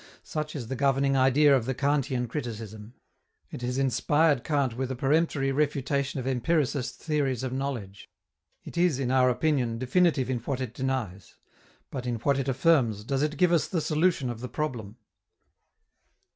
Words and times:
Such 0.23 0.55
is 0.55 0.65
the 0.67 0.75
governing 0.75 1.15
idea 1.15 1.55
of 1.55 1.65
the 1.67 1.75
Kantian 1.75 2.27
criticism. 2.27 2.95
It 3.51 3.61
has 3.61 3.77
inspired 3.77 4.43
Kant 4.43 4.75
with 4.75 4.89
a 4.89 4.95
peremptory 4.95 5.51
refutation 5.51 6.19
of 6.19 6.25
"empiricist" 6.25 6.95
theories 6.99 7.43
of 7.43 7.53
knowledge. 7.53 8.09
It 8.63 8.79
is, 8.79 8.97
in 8.99 9.11
our 9.11 9.29
opinion, 9.29 9.77
definitive 9.77 10.27
in 10.27 10.39
what 10.39 10.59
it 10.59 10.73
denies. 10.73 11.35
But, 11.91 12.07
in 12.07 12.15
what 12.15 12.39
it 12.39 12.47
affirms, 12.49 13.03
does 13.03 13.21
it 13.21 13.37
give 13.37 13.51
us 13.51 13.67
the 13.67 13.79
solution 13.79 14.31
of 14.31 14.39
the 14.39 14.49
problem? 14.49 14.97